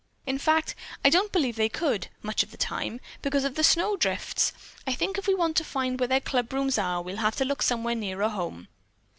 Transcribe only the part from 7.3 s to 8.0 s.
to look somewhere